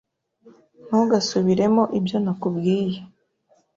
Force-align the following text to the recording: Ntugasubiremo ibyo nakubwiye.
Ntugasubiremo 0.87 1.83
ibyo 1.99 2.17
nakubwiye. 2.23 2.99